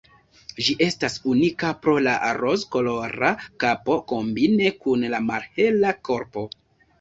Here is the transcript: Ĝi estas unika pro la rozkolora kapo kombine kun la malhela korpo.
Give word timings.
Ĝi 0.67 0.73
estas 0.85 1.17
unika 1.33 1.69
pro 1.83 1.93
la 2.07 2.15
rozkolora 2.37 3.29
kapo 3.65 3.99
kombine 4.13 4.73
kun 4.87 5.05
la 5.17 5.21
malhela 5.29 5.95
korpo. 6.11 6.47